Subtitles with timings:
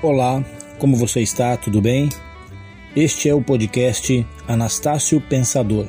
[0.00, 0.44] Olá,
[0.78, 1.56] como você está?
[1.56, 2.08] Tudo bem?
[2.94, 5.88] Este é o podcast Anastácio Pensador.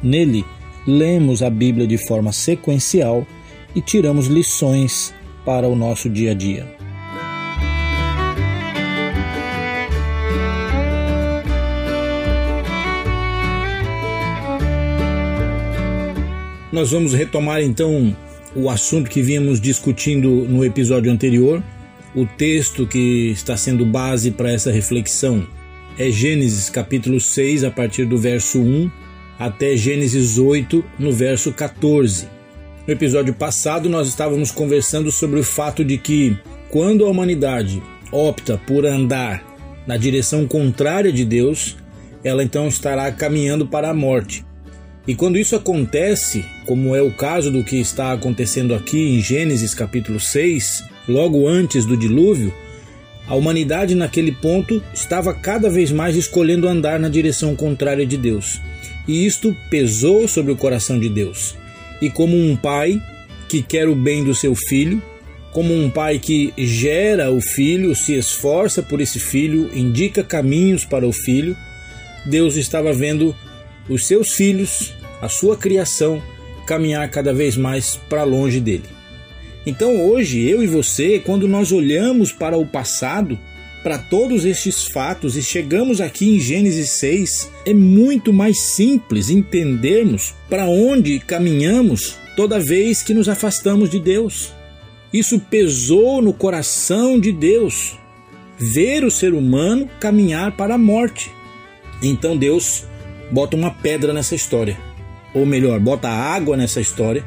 [0.00, 0.44] Nele,
[0.86, 3.26] lemos a Bíblia de forma sequencial
[3.74, 5.12] e tiramos lições
[5.44, 6.72] para o nosso dia a dia.
[16.70, 18.16] Nós vamos retomar então
[18.54, 21.60] o assunto que vínhamos discutindo no episódio anterior.
[22.14, 25.46] O texto que está sendo base para essa reflexão
[25.98, 28.90] é Gênesis capítulo 6, a partir do verso 1
[29.38, 32.28] até Gênesis 8, no verso 14.
[32.86, 36.36] No episódio passado, nós estávamos conversando sobre o fato de que,
[36.70, 39.42] quando a humanidade opta por andar
[39.86, 41.78] na direção contrária de Deus,
[42.22, 44.44] ela então estará caminhando para a morte.
[45.06, 49.74] E quando isso acontece, como é o caso do que está acontecendo aqui em Gênesis
[49.74, 52.54] capítulo 6, logo antes do dilúvio,
[53.26, 58.60] a humanidade naquele ponto estava cada vez mais escolhendo andar na direção contrária de Deus.
[59.08, 61.56] E isto pesou sobre o coração de Deus.
[62.00, 63.00] E como um pai
[63.48, 65.02] que quer o bem do seu filho,
[65.50, 71.06] como um pai que gera o filho, se esforça por esse filho, indica caminhos para
[71.06, 71.56] o filho,
[72.24, 73.34] Deus estava vendo
[73.88, 76.20] os seus filhos, a sua criação,
[76.66, 78.82] caminhar cada vez mais para longe dele.
[79.64, 83.38] Então hoje, eu e você, quando nós olhamos para o passado,
[83.84, 90.34] para todos estes fatos e chegamos aqui em Gênesis 6, é muito mais simples entendermos
[90.50, 94.52] para onde caminhamos toda vez que nos afastamos de Deus.
[95.12, 97.96] Isso pesou no coração de Deus,
[98.58, 101.30] ver o ser humano caminhar para a morte.
[102.02, 102.84] Então Deus
[103.30, 104.91] bota uma pedra nessa história.
[105.34, 107.24] Ou melhor, bota água nessa história.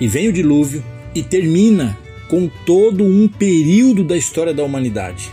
[0.00, 0.84] E vem o dilúvio
[1.14, 1.98] e termina
[2.28, 5.30] com todo um período da história da humanidade.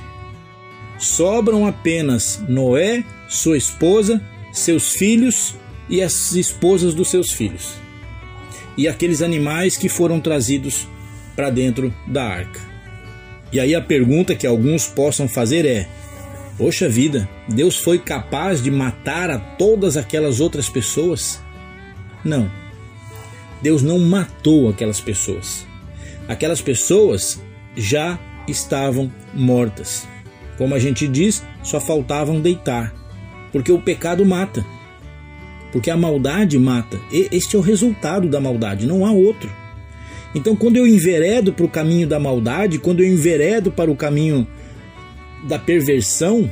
[0.98, 5.56] Sobram apenas Noé, sua esposa, seus filhos
[5.90, 7.76] e as esposas dos seus filhos.
[8.76, 10.88] E aqueles animais que foram trazidos
[11.36, 12.60] para dentro da arca.
[13.52, 15.88] E aí a pergunta que alguns possam fazer é:
[16.58, 21.42] Poxa vida, Deus foi capaz de matar a todas aquelas outras pessoas?
[22.28, 22.52] Não.
[23.62, 25.66] Deus não matou aquelas pessoas.
[26.28, 27.42] Aquelas pessoas
[27.76, 30.06] já estavam mortas.
[30.58, 32.94] Como a gente diz, só faltavam deitar.
[33.52, 34.66] Porque o pecado mata.
[35.72, 37.00] Porque a maldade mata.
[37.12, 39.50] E este é o resultado da maldade, não há outro.
[40.36, 44.46] Então, quando eu enveredo para o caminho da maldade, quando eu enveredo para o caminho
[45.48, 46.52] da perversão,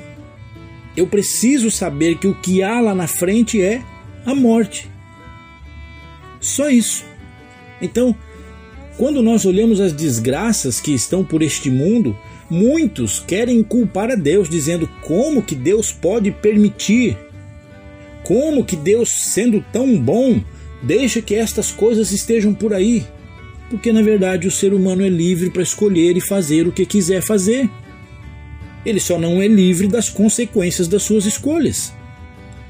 [0.95, 3.83] eu preciso saber que o que há lá na frente é
[4.25, 4.94] a morte.
[6.45, 7.03] Só isso.
[7.81, 8.15] Então,
[8.97, 12.15] quando nós olhamos as desgraças que estão por este mundo,
[12.47, 17.17] muitos querem culpar a Deus, dizendo como que Deus pode permitir,
[18.23, 20.39] como que Deus, sendo tão bom,
[20.83, 23.03] deixa que estas coisas estejam por aí.
[23.67, 27.23] Porque na verdade o ser humano é livre para escolher e fazer o que quiser
[27.23, 27.67] fazer.
[28.85, 31.91] Ele só não é livre das consequências das suas escolhas.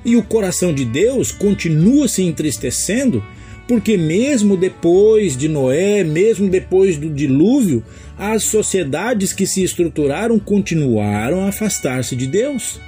[0.05, 3.21] E o coração de Deus continua se entristecendo,
[3.67, 7.83] porque mesmo depois de Noé, mesmo depois do dilúvio,
[8.17, 12.79] as sociedades que se estruturaram continuaram a afastar-se de Deus.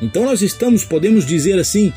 [0.00, 1.92] Então nós estamos, podemos dizer assim,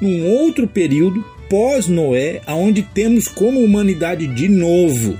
[0.00, 5.18] num outro período pós-Noé, aonde temos como humanidade de novo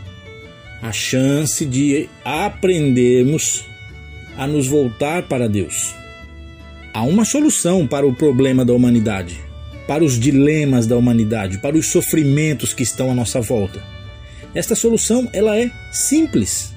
[0.80, 3.64] a chance de aprendermos
[4.36, 5.94] a nos voltar para Deus.
[6.94, 9.40] Há uma solução para o problema da humanidade,
[9.90, 13.82] para os dilemas da humanidade, para os sofrimentos que estão à nossa volta.
[14.54, 16.72] Esta solução ela é simples.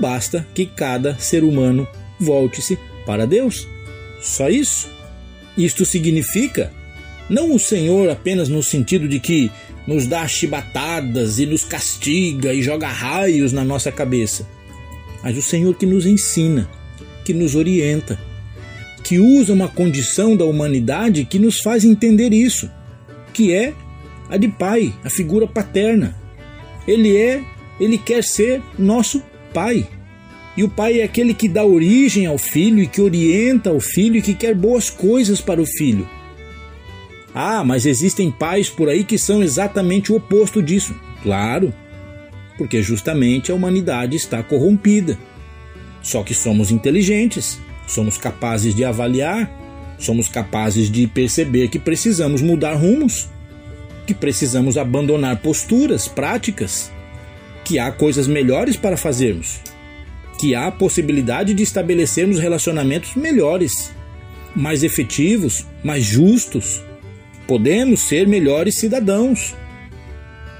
[0.00, 1.86] Basta que cada ser humano
[2.18, 3.68] volte-se para Deus.
[4.22, 4.88] Só isso.
[5.58, 6.72] Isto significa
[7.28, 9.50] não o Senhor apenas no sentido de que
[9.86, 14.46] nos dá chibatadas e nos castiga e joga raios na nossa cabeça
[15.22, 16.68] mas o Senhor que nos ensina,
[17.24, 18.18] que nos orienta,
[19.02, 22.70] que usa uma condição da humanidade que nos faz entender isso,
[23.32, 23.74] que é
[24.30, 26.16] a de pai, a figura paterna.
[26.86, 27.42] Ele é,
[27.78, 29.22] ele quer ser nosso
[29.52, 29.86] pai.
[30.56, 34.16] E o pai é aquele que dá origem ao filho e que orienta o filho
[34.16, 36.08] e que quer boas coisas para o filho.
[37.34, 40.94] Ah, mas existem pais por aí que são exatamente o oposto disso.
[41.22, 41.72] Claro,
[42.58, 45.18] porque justamente a humanidade está corrompida.
[46.02, 49.50] Só que somos inteligentes, somos capazes de avaliar,
[49.98, 53.28] somos capazes de perceber que precisamos mudar rumos,
[54.06, 56.90] que precisamos abandonar posturas, práticas,
[57.64, 59.60] que há coisas melhores para fazermos,
[60.38, 63.92] que há possibilidade de estabelecermos relacionamentos melhores,
[64.54, 66.82] mais efetivos, mais justos.
[67.46, 69.54] Podemos ser melhores cidadãos.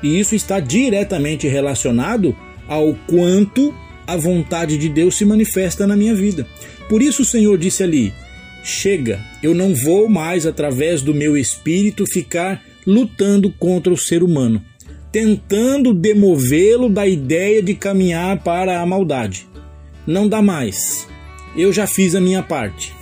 [0.03, 2.37] E isso está diretamente relacionado
[2.69, 3.75] ao quanto
[4.07, 6.47] a vontade de Deus se manifesta na minha vida.
[6.89, 8.13] Por isso o Senhor disse ali:
[8.63, 14.63] Chega, eu não vou mais, através do meu espírito, ficar lutando contra o ser humano,
[15.11, 19.53] tentando demovê-lo da ideia de caminhar para a maldade
[20.07, 21.09] não dá mais.
[21.57, 22.95] Eu já fiz a minha parte.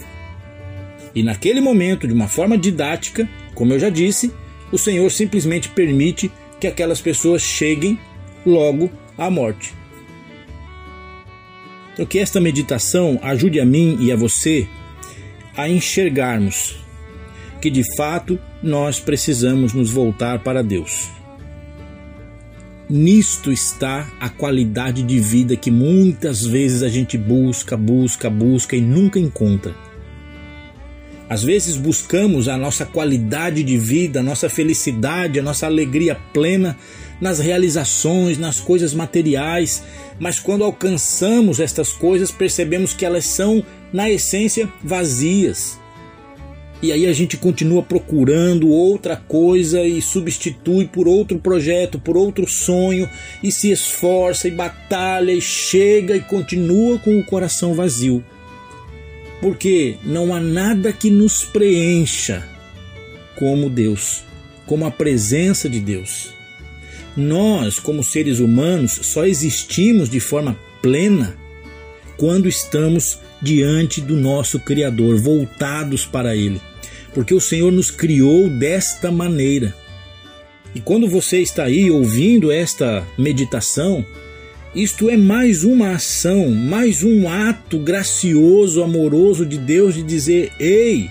[1.15, 4.33] E naquele momento, de uma forma didática, como eu já disse,
[4.71, 6.31] o Senhor simplesmente permite
[6.61, 7.99] que aquelas pessoas cheguem
[8.45, 9.75] logo à morte.
[11.93, 14.69] Então, que esta meditação ajude a mim e a você
[15.57, 16.81] a enxergarmos
[17.61, 21.09] que de fato nós precisamos nos voltar para Deus.
[22.89, 28.81] Nisto está a qualidade de vida que muitas vezes a gente busca, busca, busca e
[28.81, 29.75] nunca encontra.
[31.29, 36.77] Às vezes buscamos a nossa qualidade de vida, a nossa felicidade, a nossa alegria plena
[37.21, 39.83] nas realizações, nas coisas materiais,
[40.19, 45.79] mas quando alcançamos estas coisas, percebemos que elas são, na essência, vazias.
[46.83, 52.49] E aí a gente continua procurando outra coisa e substitui por outro projeto, por outro
[52.49, 53.09] sonho,
[53.43, 58.25] e se esforça e batalha e chega e continua com o coração vazio.
[59.43, 62.47] Porque não há nada que nos preencha
[63.37, 64.25] como Deus,
[64.67, 66.40] como a presença de Deus.
[67.17, 71.37] Nós, como seres humanos, só existimos de forma plena
[72.17, 76.61] quando estamos diante do nosso Criador, voltados para Ele
[77.15, 79.75] porque o Senhor nos criou desta maneira.
[80.75, 84.05] E quando você está aí ouvindo esta meditação,
[84.75, 91.11] isto é mais uma ação, mais um ato gracioso, amoroso de Deus de dizer: ei,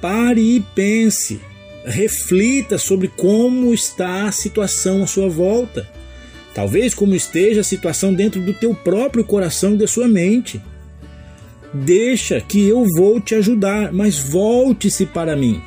[0.00, 1.40] pare e pense,
[1.86, 5.88] reflita sobre como está a situação à sua volta.
[6.52, 10.60] Talvez como esteja a situação dentro do teu próprio coração e da sua mente.
[11.72, 15.62] Deixa que eu vou te ajudar, mas volte-se para mim.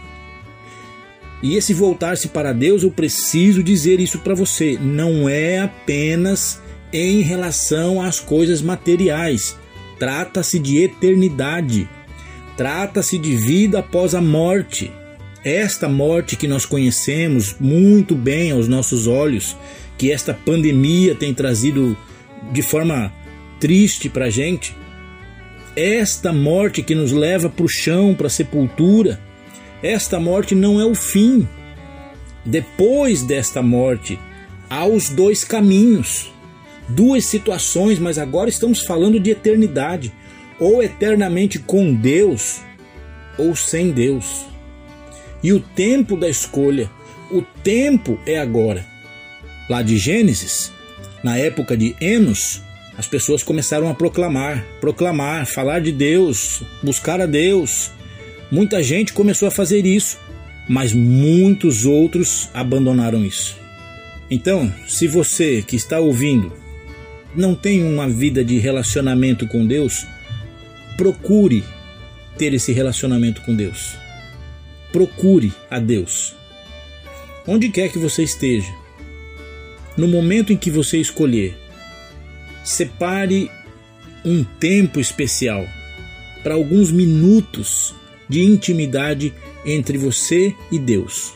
[1.41, 6.59] E esse voltar-se para Deus, eu preciso dizer isso para você, não é apenas
[6.91, 9.55] em relação às coisas materiais.
[9.97, 11.87] Trata-se de eternidade.
[12.57, 14.91] Trata-se de vida após a morte.
[15.43, 19.55] Esta morte que nós conhecemos muito bem aos nossos olhos,
[19.97, 21.97] que esta pandemia tem trazido
[22.51, 23.13] de forma
[23.59, 24.75] triste para a gente,
[25.75, 29.19] esta morte que nos leva para o chão, para a sepultura,
[29.81, 31.47] esta morte não é o fim.
[32.45, 34.19] Depois desta morte,
[34.69, 36.33] há os dois caminhos,
[36.89, 40.11] duas situações, mas agora estamos falando de eternidade,
[40.59, 42.59] ou eternamente com Deus,
[43.37, 44.48] ou sem Deus.
[45.41, 46.89] E o tempo da escolha,
[47.31, 48.85] o tempo é agora.
[49.69, 50.71] Lá de Gênesis,
[51.23, 52.61] na época de Enos,
[52.97, 57.91] as pessoas começaram a proclamar, proclamar, falar de Deus, buscar a Deus.
[58.51, 60.19] Muita gente começou a fazer isso,
[60.67, 63.55] mas muitos outros abandonaram isso.
[64.29, 66.51] Então, se você que está ouvindo
[67.35, 70.05] não tem uma vida de relacionamento com Deus,
[70.97, 71.63] procure
[72.37, 73.95] ter esse relacionamento com Deus.
[74.91, 76.35] Procure a Deus.
[77.47, 78.71] Onde quer que você esteja,
[79.97, 81.57] no momento em que você escolher
[82.63, 83.49] separe
[84.23, 85.65] um tempo especial
[86.43, 87.93] para alguns minutos
[88.27, 89.33] de intimidade
[89.65, 91.33] entre você e Deus.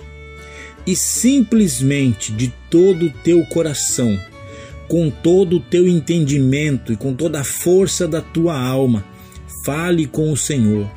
[0.85, 4.19] E simplesmente de todo o teu coração,
[4.87, 9.03] com todo o teu entendimento e com toda a força da tua alma,
[9.65, 10.89] fale com o Senhor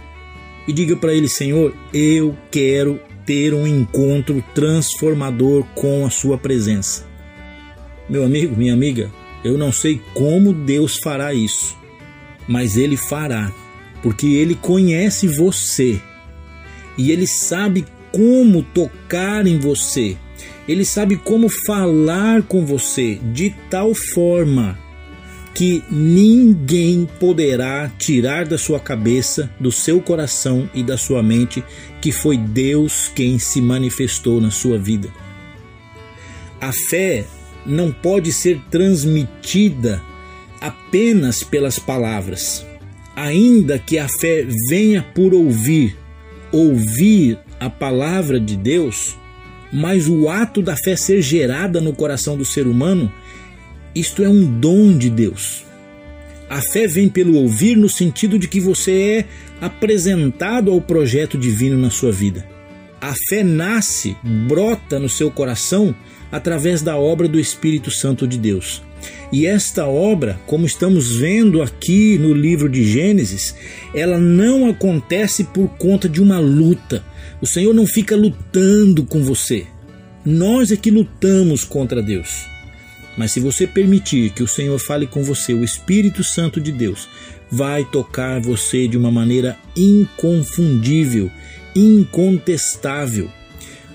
[0.66, 7.04] e diga para ele: Senhor, eu quero ter um encontro transformador com a Sua presença.
[8.08, 9.10] Meu amigo, minha amiga,
[9.44, 11.76] eu não sei como Deus fará isso,
[12.46, 13.52] mas Ele fará,
[14.02, 16.00] porque Ele conhece você
[16.96, 20.16] e Ele sabe como tocar em você,
[20.68, 24.78] Ele sabe como falar com você de tal forma
[25.56, 31.64] que ninguém poderá tirar da sua cabeça, do seu coração e da sua mente
[31.98, 35.08] que foi Deus quem se manifestou na sua vida.
[36.60, 37.24] A fé
[37.64, 40.02] não pode ser transmitida
[40.60, 42.66] apenas pelas palavras.
[43.16, 45.96] Ainda que a fé venha por ouvir,
[46.52, 49.16] ouvir a palavra de Deus,
[49.72, 53.10] mas o ato da fé ser gerada no coração do ser humano,
[53.98, 55.64] isto é um dom de Deus.
[56.50, 59.24] A fé vem pelo ouvir no sentido de que você é
[59.60, 62.46] apresentado ao projeto divino na sua vida.
[63.00, 64.14] A fé nasce,
[64.46, 65.94] brota no seu coração
[66.30, 68.82] através da obra do Espírito Santo de Deus.
[69.32, 73.54] E esta obra, como estamos vendo aqui no livro de Gênesis,
[73.94, 77.02] ela não acontece por conta de uma luta.
[77.40, 79.66] O Senhor não fica lutando com você.
[80.24, 82.55] Nós é que lutamos contra Deus.
[83.16, 87.08] Mas se você permitir que o Senhor fale com você, o Espírito Santo de Deus
[87.50, 91.30] vai tocar você de uma maneira inconfundível,
[91.74, 93.30] incontestável.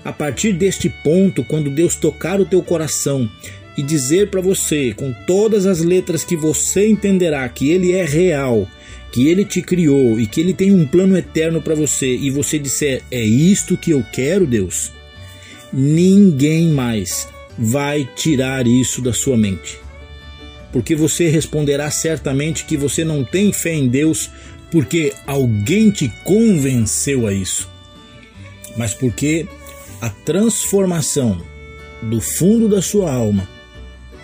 [0.04, 3.30] A partir deste ponto, quando Deus tocar o teu coração
[3.76, 8.68] e dizer para você, com todas as letras que você entenderá que Ele é real,
[9.12, 12.58] que Ele te criou e que Ele tem um plano eterno para você, e você
[12.58, 14.90] disser, é isto que eu quero, Deus,
[15.72, 17.28] ninguém mais
[17.58, 19.78] vai tirar isso da sua mente.
[20.72, 24.30] Porque você responderá certamente que você não tem fé em Deus
[24.70, 27.68] porque alguém te convenceu a isso,
[28.74, 29.46] mas porque
[30.00, 31.42] a transformação
[32.02, 33.46] do fundo da sua alma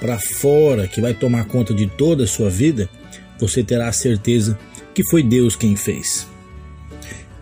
[0.00, 2.88] para fora, que vai tomar conta de toda a sua vida,
[3.38, 4.58] você terá a certeza
[4.94, 6.26] que foi Deus quem fez.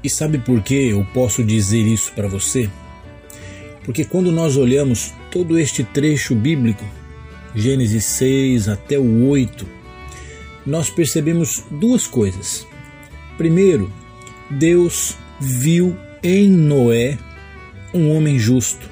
[0.03, 2.69] E sabe por que eu posso dizer isso para você?
[3.85, 6.83] Porque quando nós olhamos todo este trecho bíblico,
[7.55, 9.67] Gênesis 6 até o 8,
[10.65, 12.67] nós percebemos duas coisas.
[13.37, 13.93] Primeiro,
[14.49, 17.19] Deus viu em Noé
[17.93, 18.89] um homem justo,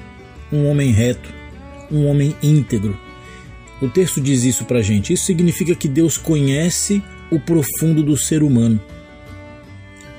[0.53, 1.33] um homem reto,
[1.91, 2.95] um homem íntegro.
[3.81, 5.13] O texto diz isso para gente.
[5.13, 8.79] Isso significa que Deus conhece o profundo do ser humano.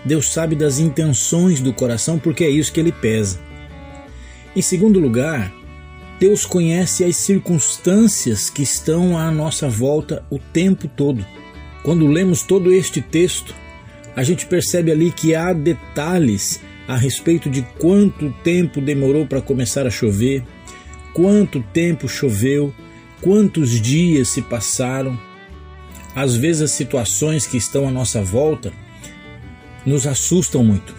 [0.04, 3.38] Deus sabe das intenções do coração porque é isso que ele pesa.
[4.56, 5.54] Em segundo lugar,
[6.18, 11.24] Deus conhece as circunstâncias que estão à nossa volta o tempo todo.
[11.82, 13.54] Quando lemos todo este texto,
[14.14, 19.86] a gente percebe ali que há detalhes a respeito de quanto tempo demorou para começar
[19.86, 20.42] a chover,
[21.12, 22.72] quanto tempo choveu,
[23.20, 25.18] quantos dias se passaram.
[26.14, 28.72] Às vezes, as situações que estão à nossa volta
[29.84, 30.94] nos assustam muito.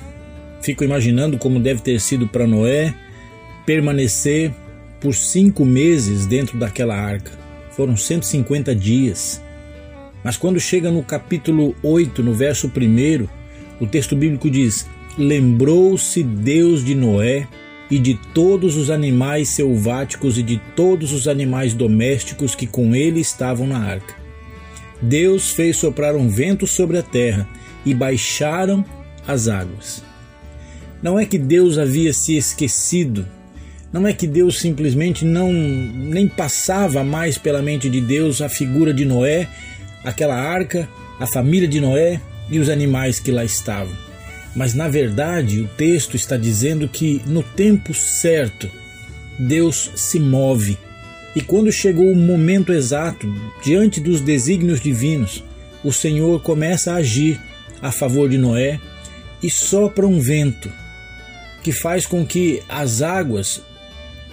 [0.62, 2.94] Fico imaginando como deve ter sido para Noé
[3.66, 4.54] permanecer
[5.00, 7.32] por cinco meses dentro daquela arca.
[7.72, 9.42] Foram 150 dias.
[10.24, 13.28] Mas quando chega no capítulo 8, no verso 1,
[13.80, 14.88] o texto bíblico diz:
[15.18, 17.48] Lembrou-se Deus de Noé
[17.90, 23.20] e de todos os animais selváticos e de todos os animais domésticos que com ele
[23.20, 24.16] estavam na arca.
[25.02, 27.48] Deus fez soprar um vento sobre a terra
[27.86, 28.84] e baixaram
[29.28, 30.04] as águas.
[31.02, 33.28] Não é que Deus havia se esquecido
[33.92, 38.94] não é que Deus simplesmente não nem passava mais pela mente de Deus a figura
[38.94, 39.48] de Noé,
[40.04, 40.88] aquela arca,
[41.20, 43.96] a família de Noé e os animais que lá estavam.
[44.56, 48.70] Mas na verdade, o texto está dizendo que no tempo certo
[49.40, 50.78] Deus se move.
[51.36, 53.32] E quando chegou o momento exato,
[53.64, 55.44] diante dos desígnios divinos,
[55.84, 57.40] o Senhor começa a agir
[57.82, 58.80] a favor de Noé
[59.42, 60.72] e sopra um vento
[61.62, 63.62] que faz com que as águas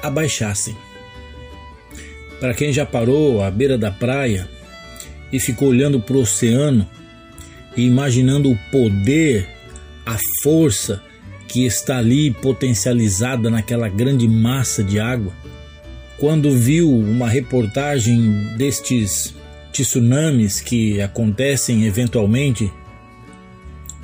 [0.06, 0.76] abaixassem.
[2.40, 4.48] Para quem já parou à beira da praia
[5.32, 6.88] e ficou olhando para o oceano
[7.76, 9.48] e imaginando o poder,
[10.04, 11.02] a força
[11.48, 15.32] que está ali potencializada naquela grande massa de água,
[16.18, 19.34] quando viu uma reportagem destes
[19.72, 22.70] tsunamis que acontecem eventualmente,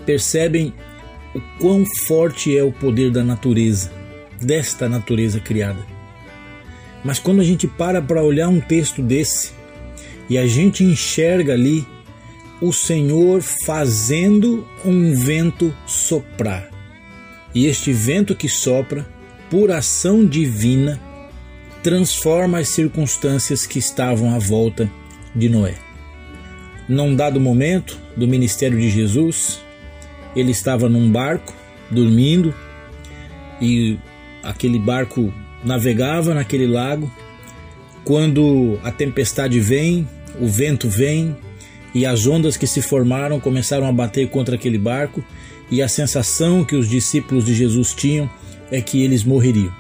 [0.05, 0.73] percebem
[1.35, 4.01] o quão forte é o poder da natureza
[4.41, 5.90] desta natureza criada.
[7.05, 9.53] Mas quando a gente para para olhar um texto desse
[10.29, 11.87] e a gente enxerga ali
[12.61, 16.69] o Senhor fazendo um vento soprar.
[17.55, 19.09] E este vento que sopra,
[19.49, 21.01] por ação divina,
[21.83, 24.91] transforma as circunstâncias que estavam à volta
[25.35, 25.75] de Noé.
[26.89, 29.61] Num dado momento do ministério de Jesus,
[30.37, 31.55] ele estava num barco,
[31.91, 32.55] dormindo,
[33.61, 33.99] e
[34.43, 35.33] aquele barco
[35.65, 37.11] navegava naquele lago.
[38.05, 40.09] Quando a tempestade vem,
[40.41, 41.37] o vento vem
[41.95, 45.25] e as ondas que se formaram começaram a bater contra aquele barco,
[45.71, 48.31] e a sensação que os discípulos de Jesus tinham
[48.71, 49.73] é que eles morreriam.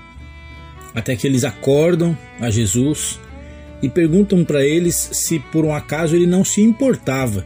[0.94, 3.18] Até que eles acordam a Jesus
[3.82, 7.44] e perguntam para eles se por um acaso ele não se importava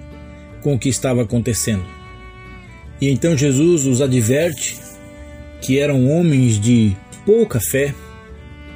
[0.63, 1.85] com o que estava acontecendo.
[3.01, 4.79] E então Jesus os adverte
[5.61, 7.95] que eram homens de pouca fé,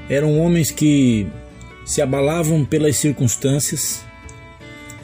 [0.09, 1.27] eram homens que
[1.85, 4.05] se abalavam pelas circunstâncias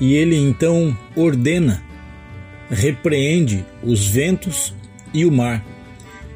[0.01, 1.83] E ele então ordena,
[2.69, 4.75] repreende os ventos
[5.13, 5.65] e o mar.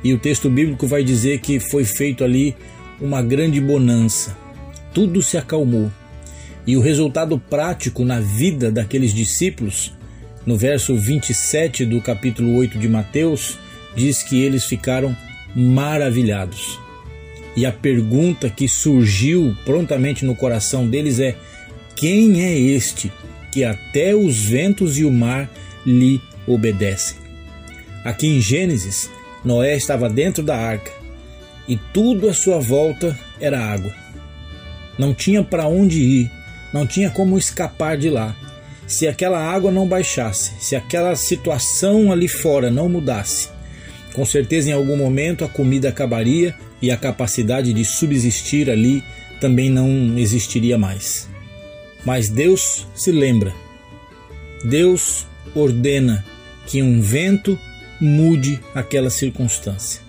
[0.02, 2.54] E o texto bíblico vai dizer que foi feito ali
[3.00, 4.36] uma grande bonança.
[4.94, 5.90] Tudo se acalmou.
[6.66, 9.92] E o resultado prático na vida daqueles discípulos,
[10.46, 13.58] no verso 27 do capítulo 8 de Mateus,
[13.96, 15.16] diz que eles ficaram
[15.54, 16.78] maravilhados.
[17.58, 21.34] E a pergunta que surgiu prontamente no coração deles é:
[21.96, 23.10] quem é este
[23.50, 25.50] que até os ventos e o mar
[25.84, 27.16] lhe obedecem?
[28.04, 29.10] Aqui em Gênesis,
[29.44, 30.92] Noé estava dentro da arca
[31.66, 33.92] e tudo à sua volta era água.
[34.96, 36.30] Não tinha para onde ir,
[36.72, 38.36] não tinha como escapar de lá.
[38.86, 43.48] Se aquela água não baixasse, se aquela situação ali fora não mudasse,
[44.14, 49.02] com certeza em algum momento a comida acabaria e a capacidade de subsistir ali
[49.40, 51.28] também não existiria mais.
[52.04, 53.54] Mas Deus se lembra.
[54.64, 56.24] Deus ordena
[56.66, 57.58] que um vento
[58.00, 60.00] mude aquela circunstância.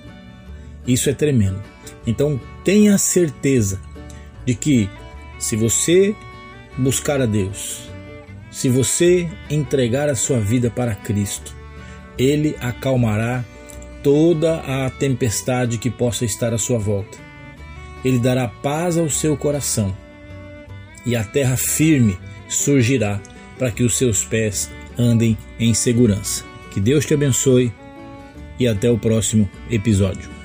[0.88, 1.62] Isso é tremendo.
[2.06, 3.80] Então tenha certeza
[4.46, 4.90] de que
[5.38, 6.16] se você
[6.78, 7.90] buscar a Deus,
[8.52, 11.56] se você entregar a sua vida para Cristo,
[12.18, 13.44] Ele acalmará
[14.04, 17.18] toda a tempestade que possa estar à sua volta.
[18.04, 19.96] Ele dará paz ao seu coração
[21.06, 23.20] e a terra firme surgirá
[23.58, 26.46] para que os seus pés andem em segurança.
[26.72, 27.74] Que Deus te abençoe
[28.60, 30.39] e até o próximo episódio.